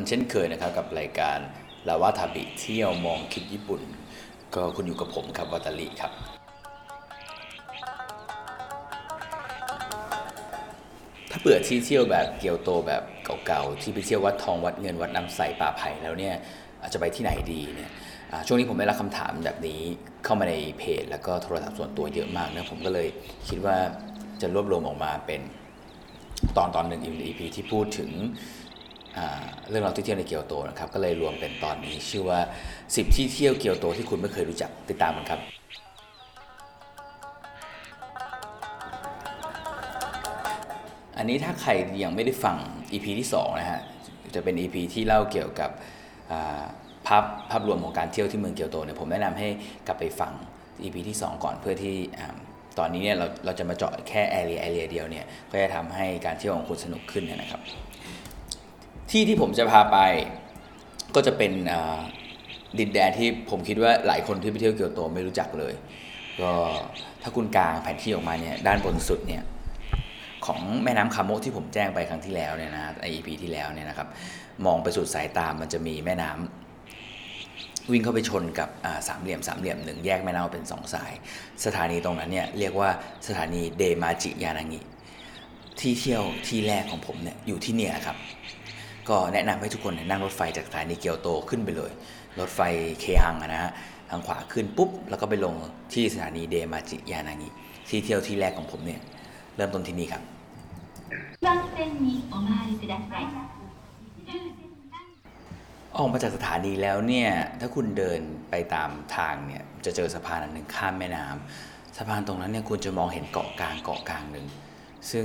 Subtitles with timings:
[0.00, 1.38] กันเช่นเคยนะครับกับรายการ
[1.88, 3.80] ลาวาทาบิเที่ยวมองคิดญี่ปุ่น
[4.54, 6.12] ก็คุณอยู่กับผมครับวัตาลีครับ
[11.30, 13.02] ถ้าเปิดที่เที่ยวแบบเกียวโตแบบ
[13.46, 16.34] เก่าๆที่ไปเที่ยววัดทองวัดเงินวัดน้ำใสป่าไผ่แล้วเนี่ย
[16.82, 17.90] อาจจะไปที่ไหนดีเนี่ย
[18.46, 19.80] ช่วงนี้ผมได้รับคำถามแบบนี้
[20.24, 23.08] เข้ามาในเพจ แล้วก็โทรศัพท์ส่วนตัวเยอะมากนะผมก็เลย
[23.48, 23.76] คิดว่า
[24.40, 25.40] จะรวบรวมออกมาเป็น
[26.56, 28.10] ตอนตอนหนึ่ง EP ที่พูดถึง
[29.68, 32.40] เรื่องราวที่เที่ยวในเกียวโตนะครับก็เลยรวมเป็นตอนนี้ชื่อว่า
[32.78, 35.40] 10 ที่เที่ยวเกียวโตที่คุณไม่เคยรู้จักติดตามกันครับ
[41.18, 41.70] อันนี้ถ้าใคร
[42.02, 42.56] ยังไม่ได้ฟัง
[42.92, 43.80] EP ที่2นะฮะ
[44.34, 45.70] จะเป็น EP ที่เล่าเกี่ยวกับ
[47.06, 49.48] ภาพภาพรวมของการเที่ยวที่เมืองเกียวโตเนี่ยผมแนะนำให้
[49.86, 50.32] กลับไปฟัง
[50.82, 51.96] EP ที่ 2 ก่อนเพื่อที่
[52.78, 57.60] ตอนนี้เนี่ยเราเราจะมาเจาะแค่แอเรียแอเรียเดียวเนี่ยก็จะทำให้การเที่ยวของคุณสนุกขึ้นนะครับ
[59.10, 59.98] ที่ที่ผมจะพาไป
[61.14, 61.52] ก็จะเป็น
[62.78, 65.74] ดินแดนที่ผมคิดว่าหลายคนที่ไปเที่ยวเกียวโตไม่รู้จักเลย
[66.40, 66.52] ก็
[67.22, 69.42] ถ้าคุณกางแผนที่ออกมาเนี่ยด้านบนสุดเนี่ย
[70.46, 74.08] ของแม่น้ำคาโมะที่ผมแจ้งไปครั้งที่แล้วเนี่ยนะไอ EP ที่แล้วเนี่ยนะครับ
[74.66, 78.68] มองไปสุดสายตามันจะมีแม่น้ำวิ่งเข้าไปชนกับ
[79.08, 81.12] สามเหลี่ยมสามเหลี่ยมหนึ่งแยกแม่น้ำเป็นสองสาย
[81.64, 82.90] สถานีตรงนั้นเนี่ยเรียกว่า
[83.26, 84.80] สถานีเดมาจิยานางิ
[85.80, 88.16] ที่เที่ยวที่แรกของผมเนี่ยอยู่ที่เนี่ยครับ
[89.08, 91.90] ก็แนะนำให้ทุกคนนั่งรถไฟจากสถานีเกียวโตขึ้นไปเลย
[92.40, 92.60] รถไฟ
[93.00, 93.72] เคฮังนะฮะ
[94.10, 95.54] ทางขวาขึ้นปุ๊บ แล้วก็ไปลง
[95.92, 97.48] ที่สถานีเดมาจิยานางิ
[97.88, 99.00] ที่เที่ยวที่แรกของผมเนี่ย
[99.56, 100.22] เริ่มต้นที่นี่ครับ
[105.96, 108.20] ออกมาจากสถานีแล้วเนี่ย ถ้าคุณเดิน
[108.50, 114.46] ไปตามทางเนี่ย จะเจอสะพานอันหนึ่งข้ามแม่น้ำ สะพานตรงนั้นเนี่ยคุณจะมองเห็นเกาะกลางเกาะกลางหนึ่ง
[115.10, 115.24] ซึ่ง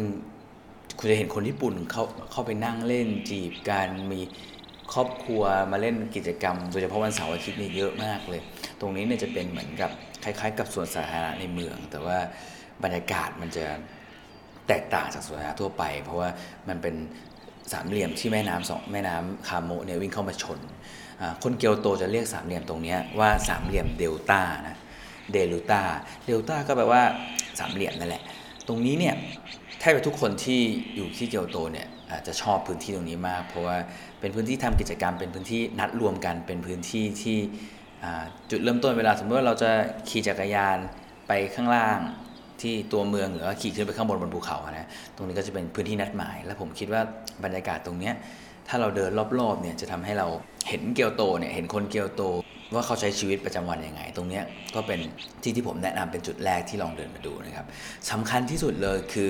[0.97, 4.21] คุณจะเห็นคนญี่ปุ่นเขาเข้าไปนั่งเล่นจีบกันมี
[4.93, 8.41] ครอบครัวมาเล่นกิจกรรม โดยเฉพาะวันเสาร์อาทิตย์นี่เยอะมากเลย
[8.79, 9.91] ตรงนี้เนี่ยจะเป็นเหมือนกับ
[10.23, 12.17] คล้าย ๆ กับสวนสาธารณะในเมือง แต่ว่า
[12.83, 13.65] บรรยากาศมันจะ
[14.67, 16.29] แตกต่างจากสวนสาธารณะทั่วไป เพราะว่า
[16.69, 16.95] มันเป็น
[17.71, 20.59] สามเหลี่ยมที่แม่น้ำสองแม่น้ำคาโมเนี่ยวิ่งเข้ามาชน
[21.43, 24.77] คนเกียวโตจะเรียกสามเหลี่ยมตรงนี้ว่าสามเหลี่ยมเดลต้านะ
[25.33, 25.81] เดลูต้า
[26.25, 27.03] เดลต้าก็แปลว่า
[27.59, 28.23] สามเหลี่ยมนั่นแหละ
[28.67, 29.15] ตรงนี้เนี่ย
[29.79, 30.61] แทบจะทุกคนที่
[30.95, 33.77] อยู่ที่เกียวโตเนี่ยอาจจะชอบพื้นที่ตรงนี้มาก เพราะว่า
[34.19, 37.37] เป็นพื้นที่ทำกิจกรรมเป็นพื้นที่นัดรวมกันเป็นพื้นที่ที่
[38.51, 39.71] จุดเริ่มต้นเวลาสมมติว่าเราจะ
[40.09, 40.77] ขี่จักรยาน
[41.27, 41.99] ไปข้างล่าง
[42.61, 47.01] ที่ตัวเมืองหรือว่าขี่ขึ้นไปข้างบนบนภูเขานะตรงนี้ก็จะเป็นพื้นที่นัดหมาย และผมคิดว่า
[47.43, 48.11] บรรยากาศตรงนี้
[48.67, 50.27] ถ้าเราเดินรอบๆเนี่ยจะทำให้เรา
[50.67, 52.23] เห็นเกียวโตเนี่ยเห็นคนเกียวโต
[52.75, 54.41] ว่าเขาใช้ชีวิตประจำวันยังไง ตรงนี้
[54.75, 54.99] ก็เป็น
[55.43, 57.65] ที่ที่ผมแนะนำเป็นจุดแรกที่ลองเดินมาดูนะครับ
[58.11, 59.29] สำคัญที่สุดเลยคือ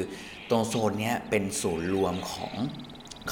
[0.50, 2.54] ตรงโซนนี้เป็นศูนย์รวมของ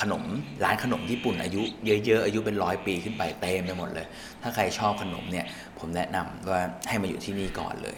[0.02, 0.24] ขนม
[0.64, 1.62] ร้านขนมญี่ปุ่นอายุ
[2.06, 4.08] เยอะๆ อายุเป็นร้อยปีขึ้นไปเต็มไปหมดเลย
[4.42, 5.46] ถ้าใครชอบขนมเนี่ย
[5.80, 7.98] ผมแนะนำว่าให้มาอยู่ที่นี่ก่อนเลย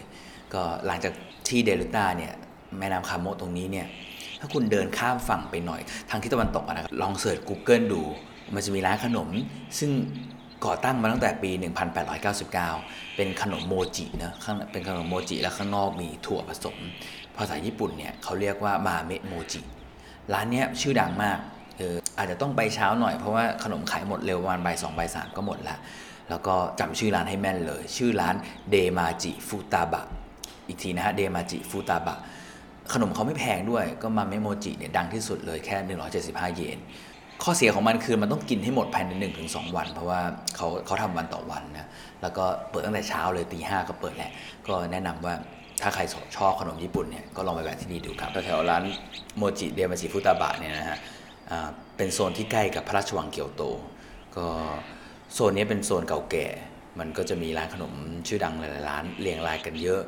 [0.54, 1.14] ก็หลังจาก
[1.48, 2.34] ที่เดลิต้าเนี่ย
[2.80, 3.88] แม่น้ำคาโมตรงนี้เนี่ย
[4.40, 8.02] ถ้าคุณเดินข้ามฝั่งไปหน่อย ทางทิศตะวันตกนะครับลองเสิร์ช Google ดู
[8.56, 9.30] มันจะมีร้านขนม
[9.80, 9.92] ซึ่ง
[10.66, 11.52] ก่อตั้งมาตั้งแต่ปี
[12.14, 16.78] 1899 เป็นขนมโมจินะข้างเป็นขนมโมจิแล้วข้างนอกมีถั่วผสม
[17.38, 19.62] ภาษาญี่ปุ่นเนี่ยเขาเรียกว่ามาเมะโมจิ
[20.34, 21.38] ร้านเนี้ยชื่อดังมาก
[21.78, 25.78] เอออาจจะต้องไปเช้าหน่อยเพราะว่าขนมขายหมดเร็วประมาณบ่ายสองบ่ายสามก็หมดละ
[26.30, 28.36] แล้วก็จำชื่อร้านให้แม่นเลย ชื่อร้าน
[28.72, 30.06] เดมาจิฟูตาบะ
[30.68, 32.18] อีกทีนะฮะเดมาจิฟูตาบะ
[32.94, 35.78] ขนมเขาไม่แพงด้วย ก็มาเมโมจิเนี่ยดังที่สุดเลยแค่
[36.18, 36.80] 175 เยน
[37.44, 40.22] ข้อเสียของมันคือมันต้องกินให้หมดภายใน1-2วัน เพราะว่า
[40.56, 41.88] เขาเขาทำวันต่อวันนะ
[42.22, 44.32] แล้วก็เปิดตั้งแต่เช้าเลยตีห้าก็เปิดแหละ
[44.68, 45.34] ก็แนะนำว่า
[45.82, 46.02] ถ้าใคร
[46.38, 48.84] ชอบขนมญี่ปุ่นเนี่ยก็ลองไปแวะที่นี่ดูครับแถวร้าน
[49.38, 50.98] โมจิเดมาจิฟูตาบะเนี่ยนะฮะ
[51.98, 53.64] เป็นโซนที่ใกล้กับพระราชวังเกียวโต
[54.38, 54.48] ก็
[55.34, 56.46] โซนนี้เป็นโซนเก่าแก่
[57.00, 57.94] มันก็จะมีร้านขนม
[58.28, 60.02] ชื่อดังหลายๆร้านเรียงรายกันเยอะ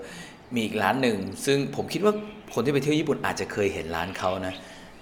[0.54, 2.13] มีอีกร้านหนึ่งซึ่งผมคิดว่า
[2.54, 4.56] คนที่ไปเที่ยวญี่ปุ่นอาจจะเคยเห็นร้านเขานะ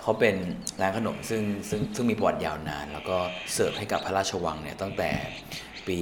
[0.07, 0.35] เขาเป็น
[0.81, 3.17] ร้านขนมซึ่งซึ่งซึ่งมีประวัติยาวนาน แล้วก็
[3.53, 5.09] เสิร์ฟให้กับพระราชวังเนี่ยตั้งแต่
[5.87, 5.99] ปี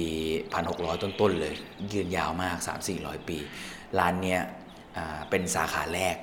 [0.50, 1.54] 1600 ต้นๆเลย
[1.92, 2.56] ยืนยาวมาก
[2.92, 3.38] 3-400 ปี
[3.98, 4.40] ร้านเนี้ย
[4.96, 6.16] อ่าเป็นสาขาแรก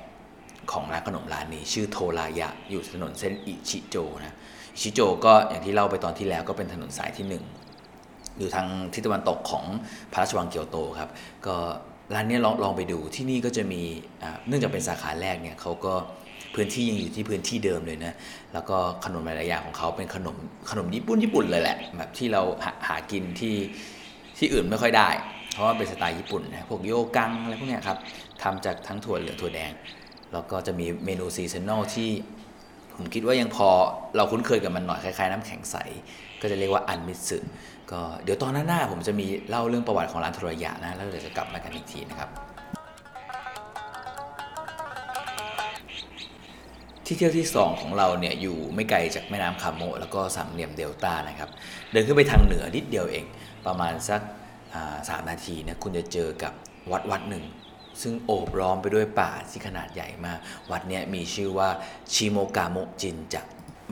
[0.72, 3.95] ของร้านขนมร้านนี้ ชื่อโทรายะอยู่ถนนเส้นอิชิโจ
[4.25, 4.36] นะ
[4.74, 7.44] อิชิโจก็อย่างที่เล่าไปตอนที่แล้วก็เป็นถนนสายที่หนึ่ง
[8.38, 9.66] อยู่ทางทิศตะวันตกของ
[10.13, 11.10] พระราชวังเกียวโตครับ
[11.48, 11.56] ก็
[12.13, 13.81] ร้านเนี้ยลองลองไปดูที่นี่ก็จะมี
[14.24, 15.95] อ่าเนื่องจากเป็นสาขาแรกเนี่ยเขาก็
[16.56, 18.13] พื้นที่ยังอยู่ที่พื้นที่เดิมเลยนะ
[18.53, 20.36] แล้วก็ขนมหลายๆอย่างของเขาเป็นขนม
[20.69, 23.56] ขนมญี่ปุ่นญี่ปุ่นเลยแหละแบบที่เราหาหากินที่
[24.38, 25.09] ที่อื่นไม่ค่อยได้
[25.53, 27.98] เพราะว่าเป็นสไตล์ญี่ปุ่นนะพวกโยกังอะไรพวกเนี้ยครับ
[28.44, 29.71] ทำจากทั้งถั่วเหลืองถั่วแดง
[30.33, 32.09] แล้วก็จะมีเมนูซีซันนอลที่
[32.95, 33.68] ผมคิดว่ายังพอ
[34.15, 35.75] เราคุ้นเคยกับมันหน่อยคล้ายๆ น้ำแข็งใส
[36.42, 37.38] ก็จะเรียกว่าอันมิสึ
[37.92, 42.30] ก็เดี๋ยวตอนหน้าผมจะมีเล่าเรื่องประวัติของร้านโทรยะนะแล้วเดี๋ยวจะกลับมากันอีกทีนะครับ
[47.12, 51.50] ที่เที่ยวที่ 2 ของเราเนี่ยอยู่ไม่ไกลจากแม่น้ำคาโมแล้วก็สามเหลี่ยมเดลต้านะครับ
[51.92, 53.25] เดินขึ้นไปทางเหนือนิดเดียวเอง
[53.66, 54.22] ประมาณสัก
[55.10, 56.54] สามนาทีนะคุณจะเจอกับ
[56.92, 57.46] วัดวัดหนึ่ง
[58.02, 60.40] ซึ่งโอบล้อมไปด้วยป่าที่ขนาดใหญ่มาก
[60.72, 61.69] วัดนี้มีชื่อว่า
[62.13, 63.42] ชิโมกาโมจินจั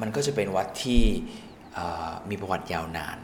[0.01, 1.03] มันก็จะเป็นวัดที่
[2.29, 3.17] มีประวัติยาวนาน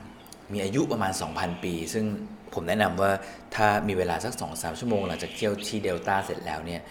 [0.54, 2.06] มีอายุประมาณ 2,000 ปี ซึ่ง
[2.54, 3.12] ผมแนะนำว่า
[3.56, 6.82] ถ้ามีเวลาสัก 2-3 ชั่วโมงหลังจากเที่ยวที่เดลต้าเสร็จแล้วเนี่ย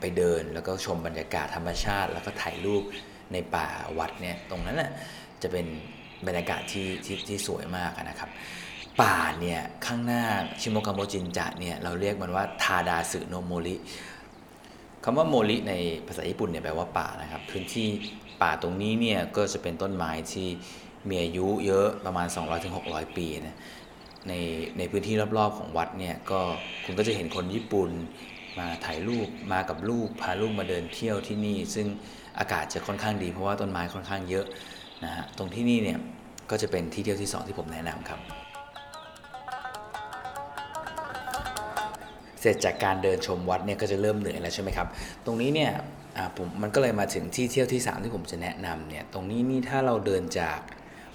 [0.00, 2.82] ไปเดินแล้วก็ชมบรรยากาศธรรมชาติ แล้วก็ถ่ายรูป
[3.32, 4.90] ในป่าวัดเนี่ยตรงนั้นน่ะ
[5.42, 5.66] จะเป็น
[6.26, 8.30] บรรยากาศที่ที่ที่สวยมากนะครับ
[9.02, 10.24] ป่าเนี่ยข้างหน้า
[10.60, 13.76] ชิโมกาโมจินจะเนี่ยเราเรียกมันว่าทาดาสึโนโมริ
[15.04, 15.72] คำว่าโมริใน
[16.06, 17.88] ภาษาญี่ปุ่นเนี่ยแปลว่าป่านะครับ พื้นที่
[18.42, 20.48] ป่าตรงนี้เนี่ยก็จะเป็นต้นไม้ที่
[21.08, 22.26] มีอายุเยอะประมาณ
[22.72, 23.56] 200-600 ปีนะ
[24.28, 24.32] ใน
[24.78, 26.40] ในพื้นที่รอบๆของวัดเนี่ยก็
[26.84, 27.90] คุณก็จะเห็นคนญี่ปุ่น
[28.58, 31.86] มาถ่ายรูปมากับลูกพาลูกมาเดินเที่ยวที่นี่ ซึ่ง
[32.38, 34.46] อากาศจะค่อนข้างดีเพราะว่าต้นไม้ค่อนข้างเยอะ
[35.04, 35.98] นะฮะตรงที่นี่เนี่ย
[36.50, 38.20] ก็จะเป็นที่เที่ยวที่ 2 ที่ผมแนะนำครับ
[42.40, 44.88] เสร็จจากการเดินชมวัดเนี่ยก็จะเริ่มเหนื่อยแล้วใช่ไหมครับ
[45.26, 45.72] ตรงนี้เนี่ย
[46.36, 50.58] ผมมันก็เลยมาถึงที่เที่ยวที่ 3 ที่ผมจะแนะนำเนี่ยตรงนี้นี่ถ้าเราเดินจาก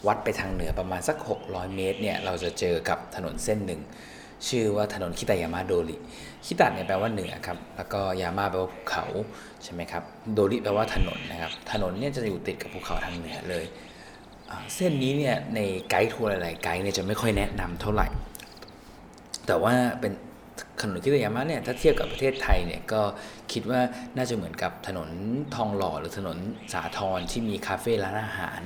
[0.07, 3.81] วัดไปทางเหนือประมาณสัก 600 เมตรเนี่ยเราจะเจอกับถนนเส้นหนึ่ง
[4.47, 5.97] ชื่อว่าถนนคิตายามาโดริ
[6.45, 9.05] คิตะเนี่ยแปลว่าเหนือครับ แล้วก็ยามาแปลว่าภูเขา
[9.63, 10.03] ใช่ไหมครับ
[10.33, 13.65] โดริแปลว่าถนนนะครับ ถนนเนี่ยจะอยู่ติดกับภูเขาทางเหนือเลย
[14.75, 15.59] เส้นนี้เนี่ยใน
[15.89, 18.07] ไกด์ทัวร์หลายๆไกด์เนี่ยจะไม่ค่อยแนะนำเท่าไหร่
[19.47, 20.13] แต่ว่าเป็น
[20.81, 23.01] ถนนคิตายามะเนี่ยถ้าเทียบกับประเทศไทยเนี่ยก็
[23.51, 23.81] คิดว่า
[24.17, 25.09] น่าจะเหมือนกับถนน
[25.55, 26.37] ทองหล่อหรือถนน
[26.73, 28.61] สาทรที่มีคาเฟ่ร้านอาหาร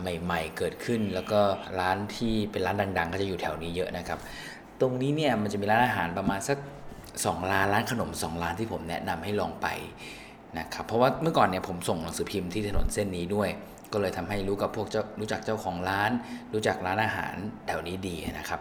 [0.00, 1.40] ใหม่ ๆ เกิดขึ้น แล้วก็
[1.80, 4.18] ร้านที่เป็นร้านดัง ๆ ก็จะอยู่แถวนี้เยอะนะครับ
[4.80, 6.58] ตรงนี้เนี่ยมันจะมีร้านอาหารประมาณสัก
[7.04, 9.66] 2ร้านร้านขนม2ร้านที่ผมแนะนำให้ลองไป
[10.58, 13.48] นะครับเพราะว่าเมื่อก่อนเนี่ยผมส่งหนังสือพิมพ์ที่ถนนเส้นนี้ด้วย
[13.92, 16.10] ก็เลยทำให้รู้กับพวกเจ้ารู้จักเจ้าของร้าน
[16.52, 17.34] รู้จักร้านอาหาร
[17.66, 18.60] แถวนี้ดีนะครับ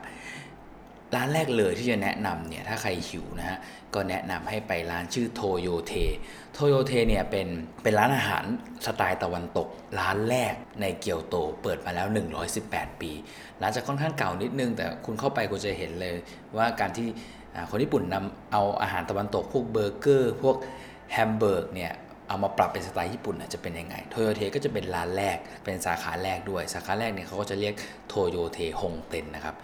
[1.16, 3.58] ร้านแรกเลยที่จะแนะนำเนี่ยถ้าใครหิวนะฮะ
[3.94, 5.94] ก็แนะนำให้ไปร้านชื่อโทโยเท
[6.54, 7.48] โทโยเทเนี่ยเป็น
[7.84, 8.46] เป็นร้านอาหาร
[8.86, 9.68] สไตล์ตะวันตก
[10.00, 12.08] ร้านแรกในเกียวโตเปิดมาแล้ว
[12.54, 13.12] 118 ปี
[13.62, 16.14] ร้านจะค่อนข้างเก่านิดนึง แต่คุณเข้าไปคุณจะเห็นเลย
[16.58, 17.08] ว่าการที่
[17.70, 20.56] คนญี่ปุ่นนำเอาอาหารตะวันตก พวกเบอร์เกอร์ พวก
[21.14, 21.92] hamburg เนี่ย
[22.28, 27.74] เอามาปรับเป็นสไตล์ญี่ปุ่นจะเป็นยังไง โทโยเทก็จะเป็นร้านแรก เป็นสาขาแรกด้วย สาขาแรกเนี่ยเขาก็จะเรียก
[28.08, 29.56] โทโยเทฮงเต็นนะครับ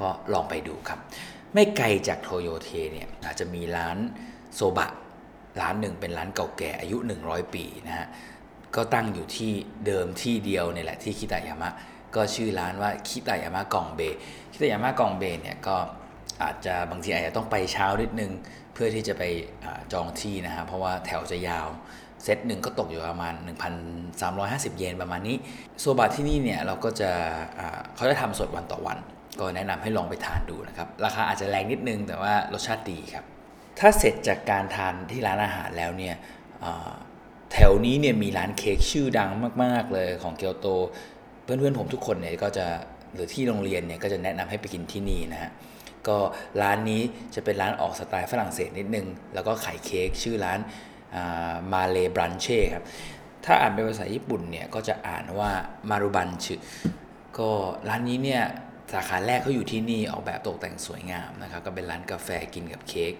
[0.00, 0.98] ก็ลองไปดูครับ
[1.54, 3.96] ไม่ไกลจากโทโยเทเนี่ยอาจจะมีร้าน
[4.54, 4.88] โซบะ
[5.60, 6.96] ร้านหนึ่งเป็นร้านเก่าแก่อายุ
[7.26, 8.06] 100 ปีนะฮะ
[8.76, 9.52] ก็ตั้งอยู่ที่
[9.86, 11.70] เดิมที่เดียวนี่แหละที่คิตายามะ
[12.14, 14.00] ก็ชื่อร้านว่าคิตายามะกองเบ
[14.52, 15.76] คิตายามะกองเบเนี่ยก็
[16.42, 18.32] อาจจะบางทีอาจจะต้องไปเช้านิดนึง
[18.72, 19.22] เพื่อที่จะไป
[19.64, 21.66] อจองที่นะฮะเพราะว่าแถวจะยาว
[22.22, 23.34] เซตหนึ่งก็ตกอยู่ประมาณ
[24.06, 25.36] 1,350 เยนประมาณนี้
[25.80, 27.10] โซบะที่นี่เนี่ยเราก็จะ
[27.94, 28.98] เขาจะทำสดวันต่อวัน
[29.40, 33.24] ก็แนะนำให้ลองไปทานดูนะครับ ราคาอาจจะแรงนิดนึงแต่ว่ารสชาติดีครับ
[33.78, 36.14] ถ้าเสร็จจากการทานที่ร้านอาหารแล้วเนี่ย
[37.52, 39.30] แถวนี้เนี่ยมีร้านเค้กชื่อดัง
[39.62, 40.66] มาก ๆ เลยของเกียวโต
[41.42, 42.66] เพื่อนๆผมทุกคนเนี่ยก็จะ
[43.14, 45.50] หรือที่โรงเรียนเนี่ยก็จะแนะนำให้ไปกินที่นี่นะฮะ
[46.08, 46.16] ก็
[46.62, 47.02] ร้านนี้
[47.34, 50.58] จะเป็นร้านออกสไตล์ฝรั่งเศสนิดนึง แล้วก็ขายเค้กชื่อร้าน
[51.72, 52.84] มาเลบรันเช่ครับ
[53.44, 55.50] ถ้าอ่านเป็นภาษาญี่ปุ่นเนี่ยก็จะอ่านว่า
[55.90, 56.58] มารุบันชอ
[57.38, 57.50] ก็
[57.88, 63.12] ร้านนี้เนี่ยาขาแรกเขาอยู่ที่นี่ออกแบบตกแต่งสวยงามนะครับก็เป็นร้านกาแฟกินกับเค้ก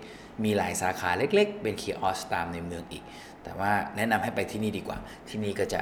[0.45, 3.04] มีหลายสาขาเล็ก ๆ เป็นคีออสตามในเมืองอีก
[3.45, 5.80] แต่ว่าแนะนำให้ไปที่นี่ดีกว่า ที่นี่ก็จะ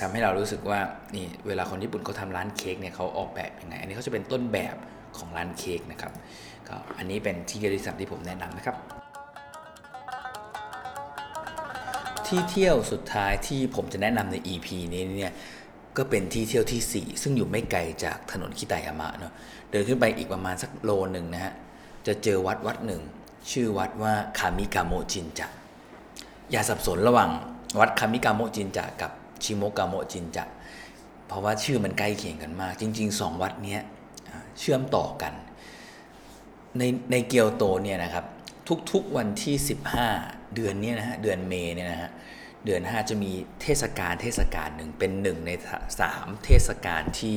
[0.00, 0.80] ทำให้เรารู้สึกว่า
[1.14, 4.76] นี่เวลาคนญี่ปุ่นเขาทาร้านเค้กเนี่ยเขาออกแบบยังไง อันนี้เขาจะเป็นต้นแบบ
[5.16, 6.12] ของร้านเค้กนะครับ
[6.68, 8.76] ก็อันนี้เป็นที่เดียวที่สามที่ผมแนะนำนะครับ
[12.26, 15.32] ที่เที่ยวสุดท้ายที่ผมจะแนะนำใน EP นี้เนี่ย
[15.96, 19.32] ก็เป็นที่เที่ยวที่ 4 ซึ่งอยู่ไม่ไกลจากถนนคิตายามะเนาะ
[19.70, 21.52] เดินขึ้นไปอีกประมาณสักโลหนึ่งนะฮะ
[22.06, 23.02] จะเจอวัดวัดหนึ่ง
[23.50, 25.46] ชื่อวัดว่าคามิกาโมจินจะ
[26.50, 27.30] อย่าสับสนระหว่าง
[27.80, 29.10] วัดคามิกาโมจินจะกับ
[29.42, 30.44] ชิโมกาโมจินจะ
[31.26, 33.78] เพราะว่าชื่อมันใกล้เคียงกันมาก จริงๆสองวัดนี้
[34.58, 35.32] เชื่อมต่อกัน
[36.78, 38.24] ในในเกียวโตเนี่ยนะครับ
[38.92, 39.54] ทุกๆวันที่
[40.04, 42.10] 15 เดือนนี้นะฮะเดือน May เนี่ยนะฮะ
[42.64, 45.50] เดือน 5 จะมีเทศกาลเทศกาลหนึ่งเป็นหนึ่งใน
[46.00, 47.36] สามเทศกาลที่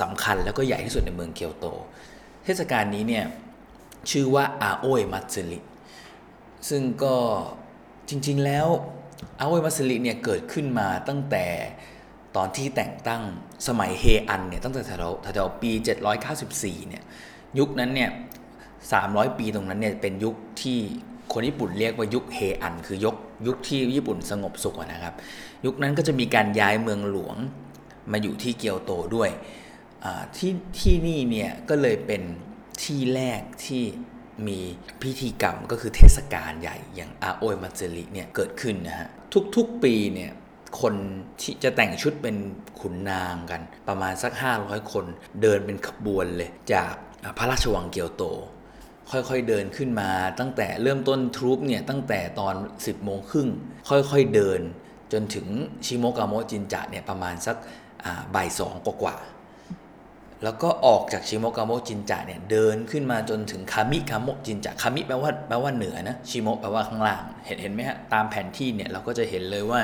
[0.00, 1.66] สำคัญแล้วก็ใหญ่ที่สุดในเมืองเกียวโต
[2.44, 3.24] เทศกาลนี้เนี่ย
[4.10, 5.58] ชื่อว่าอาโอยมัตสึริ
[6.68, 7.16] ซึ่งก็
[8.08, 8.66] จริงๆแล้ว
[9.40, 11.46] อาโอยมัตสึริเนี่ยเกิดขึ้นมาตั้งแต่
[12.36, 13.22] ตอนที่แต่งตั้ง
[13.68, 15.70] สมัยเฮอันเนี่ยตั้งแต่แถวแถวปี
[16.30, 17.02] 794เนี่ย
[17.58, 18.10] ยุคนั้นเนี่ย
[18.74, 20.80] 300 ปีตรงนั้นเนี่ยเป็นยุคที่
[21.32, 23.16] คนญี่ปุ่นเรียกว่ายุคเฮอัน คือยก
[23.46, 25.14] ยุคที่ญี่ปุ่นสงบสุขนะครับ
[25.64, 27.36] ยุคนั้นก็จะมีการย้ายเมืองหลวง
[28.12, 29.30] มาอยู่ที่เกียวโตด้วย
[30.36, 32.22] ที่ที่นี่เนี่ยก็เลยเป็น
[32.82, 33.84] ที่แรกที่
[34.48, 34.58] มี
[35.02, 39.08] พิธีกรรมก็คือเทศกาลใหญ่อย่างอาโอยมัตสึริเนี่ยเกิดขึ้นนะฮะ
[39.56, 40.32] ทุกๆปีเนี่ย
[40.80, 40.94] คน
[41.40, 42.36] ที่จะแต่งชุดเป็น
[42.80, 45.04] ขุนนางกัน ประมาณสัก 500 คน
[45.42, 46.92] เดินเป็นขบวนเลยจาก
[47.38, 48.24] พระราชวังเกียวโต
[49.10, 53.48] ค่อยๆเดินขึ้นมาตั้งแต่เริ่มต้น troop เนี่ยตั้งแต่ตอน 10โมงครึ่ง
[53.88, 54.60] ค่อยๆเดิน
[55.12, 55.46] จนถึง
[55.86, 57.56] ชิโมกาโมจินจะเนี่ยประมาณสัก
[58.34, 69.80] บ่ายสองกว่าๆแล้วก็ออกจากชิโมกาโมจินจะเนี่ยเดินขึ้นมาจนถึงคามิกาโมจินจะคามิแปลว่าแปลว่าเหนือนะชิโมแปลว่าข้างล่างเห็นเห็นไหมฮะตามแผนที่เนี่ยเราก็จะเห็นเลยว่า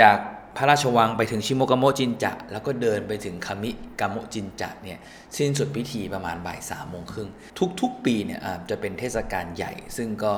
[0.00, 0.18] จาก
[0.56, 3.70] พระราชวังไปถึงชิโมกาโมจินจะ แล้วก็เดินไปถึงคามิ
[4.00, 4.98] กาโมจินจะเนี่ย
[5.36, 7.28] สิ้นสุดพิธีประมาณบ่ายสามโมงครึ่ง
[7.80, 10.34] ทุกๆ ปีเนี่ยจะเป็นเทศกาลใหญ่ ซึ่งก็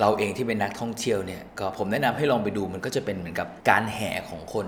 [0.00, 4.66] เราเองที่เป็นนักท่องเที่ยวเนี่ยก็ผมแนะนำให้ลองไปดูมันก็จะเป็นเหมือนกับการแห่ของคน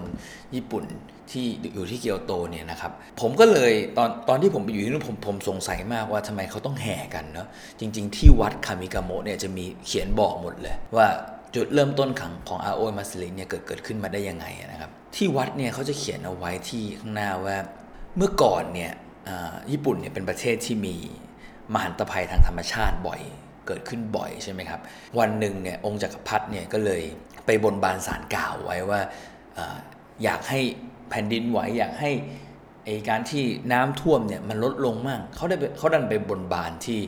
[0.54, 0.84] ญี่ปุ่น
[1.30, 7.46] ที่อยู่ที่เกียวโตเนี่ยนะครับผมก็เลยตอนตอนที่ผมไปอยู่ที่นู่นผมผมสงสัยมากว่าทำไมเขาต้องแห่กันเนาะ
[7.80, 11.06] จริง ๆ ที่วัดคามิกาโมะเนี่ยจะมีเขียนบอกหมดเลยว่า
[11.54, 17.56] จุดเริ่มต้นของของอาโอยมาสลินเนี่ยเกิดเกิดขึ้นมาได้ยังไงนะครับ ที่วัดเนี่ยเขาจะเขียนเอาไว้ที่ข้างหน้าว่า
[18.16, 18.92] เมื่อก่อนเนี่ย
[19.70, 20.96] ญี่ปุ่นเนี่ยเป็นประเทศที่มี
[21.74, 23.20] มหันตภัยทางธรรมชาติบ่อย
[23.66, 24.80] เกิดขึ้นบ่อยใช่ไหมครับ
[25.18, 27.02] วันหนึ่งเนี่ยองค์จักรพรรดิเนี่ยก็เลย
[27.46, 29.00] ไปบนบานสารกล่าวไว้ว่า
[30.24, 30.60] อยากให้
[31.10, 32.10] แผ่นดินไหวอยากให้
[32.84, 36.98] ไอการที่น้ำท่วมเนี่ยมันลดลงมากเขาได้เขาดันไปบนบานที่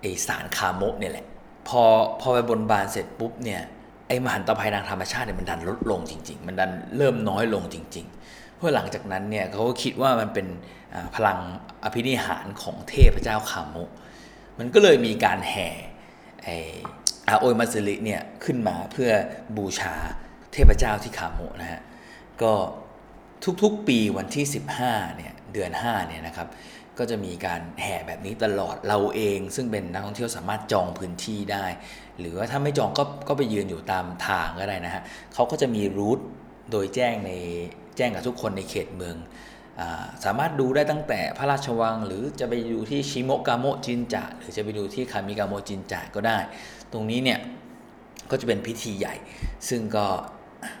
[0.00, 1.26] ไอสารคาโมกเนี่ยแหละ
[1.68, 1.82] พอ
[2.20, 3.62] พอไปบนบานเสร็จปุ๊บเนี่ย
[4.10, 10.46] ไอมหันตภัยทางธรรมชาติเนี่ยมันดันลดลงจริง ๆ มันดันเริ่มน้อยลงจริง ๆ เพราะหลังจากนั้นเนี่ยเขาก็คิดว่ามันเป็น
[11.14, 11.38] พลัง
[11.84, 13.90] อภินิหารของเทพเจ้าคามก
[14.58, 15.68] มันก็เลยมีการแห่
[16.42, 16.48] ไอ
[17.28, 19.10] อาโอยมัสริเนี่ยขึ้นมาเพื่อ
[19.56, 19.94] บูชา
[20.52, 21.80] เทพเจ้าที่คาโมนะฮะ
[22.42, 22.52] ก็
[23.62, 24.44] ทุกๆปีวันที่
[24.82, 26.48] 15เนี่ยเดือน5เนี่ยนะครับ
[27.00, 31.64] ก็จะมีการแห่แบบนี้ตลอดเราเอง ซึ่งเป็นนักท่องเที่ยวสามารถจองพื้นที่ได้
[32.18, 35.02] หรือว่าถ้าไม่จองก็ก็ไปยืนอยู่ตามทางก็ได้นะฮะ
[35.34, 36.18] เขาก็จะมี route
[36.70, 37.30] โดยแจ้งใน
[37.96, 39.16] แจ้งกับทุกคนในเขตเมือง
[40.24, 46.38] สามารถดูได้ตั้งแต่พระราชวัง หรือจะไปดูที่ชิโมกาโมจินจะหรือจะไปดูที่คามิกาโมจินจะก็ได้
[46.92, 47.38] ตรงนี้เนี่ย
[48.30, 49.14] ก็จะเป็นพิธีใหญ่
[49.68, 50.06] ซึ่งก็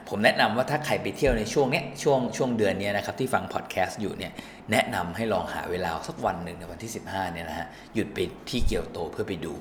[0.08, 4.32] ผมแนะนำว่าถ้าใครไปเที่ยวในช่วงเนี้ยช่วงช่วงเดือนนี้นะครับที่ฟังพอดแคสต์อยู่เนี่ย
[4.72, 8.18] แนะนำให้ลองหาเวลาสักวันหนึ่งในวันที่ 15เนี่ยนะฮะหยุดไป
[8.50, 9.54] ที่เกียวโตเพื่อไปดู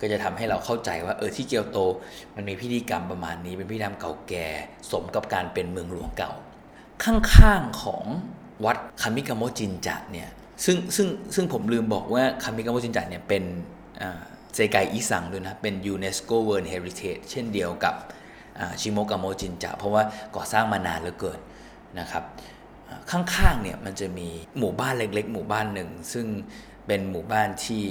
[0.00, 1.78] ก็จะทำให้เราเข้าใจว่าเออที่เกียวโต
[2.36, 4.46] มันมีพิธีกรรมประมาณนี้เป็นพิธีกรรมเก่าแก่
[4.90, 6.32] สมกับการเป็นเมืองหลวงเก่า
[7.04, 8.04] ข้างๆของ
[8.64, 10.28] วัดคามิกาโมจินจะเนี่ย
[10.64, 13.44] ซึ่งซึ่งซึ่งผมลืมบอกว่าคามิกาโมจินจะเนี่ยเป็น
[14.54, 17.94] 世界遺産ด้วยนะเป็น UNESCO World Heritage เช่นเดียวกับ
[18.80, 20.02] ชิโมกาโมจินจะ เพราะว่า
[20.36, 21.38] ก่อสร้างมานานเหลือเกิน
[22.00, 22.24] นะครับ
[23.10, 26.26] ข้างๆเนี่ยมันจะมีหมู่บ้านเล็ก ๆ หมู่บ้านหนึ่ง ซึ่ง
[26.86, 27.84] เป็นหมู่บ้านที่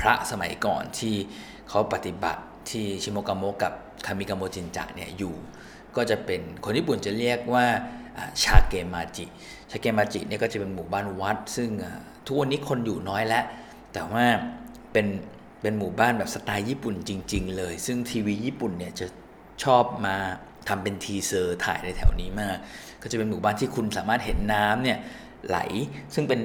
[0.00, 1.14] พระสมัยก่อนที่
[1.68, 3.72] เขาปฏิบัติที่ชิโมกาโมกับ
[4.06, 5.34] คามิกาโมจินจะเนี่ยอยู่
[5.96, 7.66] ก็จะเป็นคนญี่ปุ่นจะเรียกว่า
[8.42, 9.24] ชาเกมาจิ
[9.70, 11.70] ชาเกมาจิเนี่ยก็จะเป็นหมู่บ้านวัด ซึ่ง
[12.26, 13.44] ทุกวันนี้คนอยู่น้อยแล้ว
[13.92, 14.24] แต่ว่า
[14.92, 15.06] เป็น
[15.62, 19.06] เป็นหมู่บ้านแบบสไตล์ญี่ปุ่นจริง ๆ เลย ซึ่งทีวีญี่ปุ่นเนี่ยจะ
[19.64, 20.16] ชอบมา
[20.68, 22.56] ทำเป็นทีเซอร์ถ่ายในแถวนี้มาก
[23.02, 24.98] ก็จะเป็นหมู่บ้านที่คุณสามารถเห็นน้ำเนี่ย
[25.48, 25.58] ไหล
[26.14, 26.40] ซึ่งเป็น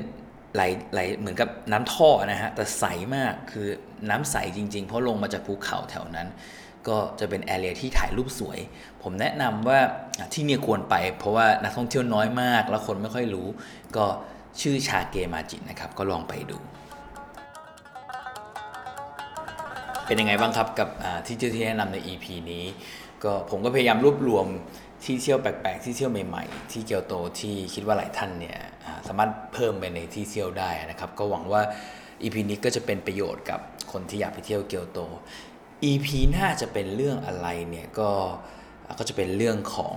[0.55, 0.61] ไหล
[0.93, 3.67] ไหลเหมือนกับน้ำท่อนะฮะแต่ใสมากคือ
[4.09, 6.27] น้ำใสจริง ๆ เพราะลงมาจากภูเขาแถวนั้น
[6.87, 8.59] ก็จะเป็นแอเรียที่ถ่ายรูปสวย
[9.03, 9.79] ผมแนะนำว่า
[10.33, 13.47] ที่นี่ควรไป เพราะว่านักท่องเที่ยวน้อยมาก แล้วคนไม่ค่อยรู้
[13.97, 14.05] ก็
[14.61, 16.57] ชื่อชาเกมาจินะครับ ก็ลองไปดู
[20.05, 20.89] เป็นยังไงบ้างครับกับ
[21.25, 22.65] ที่เที่ยวที่แนะนำใน EP นี้
[23.25, 24.45] ก็ผมก็พยายามรวบรวม
[25.03, 28.57] ที่เที่ยวแปลกๆ ที่เที่ยวใหม่ๆ ที่เกียวโตที่คิดว่าหลายท่านเนี่ย
[29.07, 31.61] สามารถเพิ่มไปในที่เที่ยวได้นะครับ ก็หวังว่า
[32.21, 33.59] EP นี้ก็จะเป็นประโยชน์กับ
[33.91, 34.99] คนที่อยากไปเที่ยวเกียวโต
[35.89, 38.11] EP หน้าจะเป็นเรื่องอะไรเนี่ยก็
[38.99, 39.95] ก็จะเป็นเรื่องของ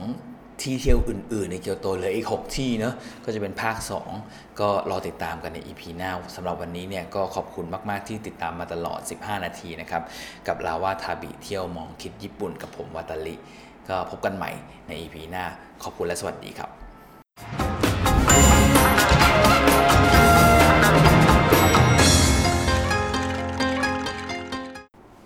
[0.63, 3.77] ที่เที่ยวอื่น ๆ ในเกียวโตเหลืออีก 6 ที่เนาะก็จะเป็นภาค
[4.19, 10.03] 2 ก็รอติดตามกันใน EP หน้าสำหรับวันนี้เนี่ยก็ขอบคุณมาก ๆ ที่ติดตามมาตลอด 15 นาทีนะครับ
[10.49, 13.35] กับลาวาทาบิเที่ยวมองคิดญี่ปุ่นกับผมวัตลิ
[13.89, 14.51] ก็พบกันใหม่
[14.87, 15.45] ใน EP หน้า
[15.83, 17.68] ขอบคุณและสวัสดีครับ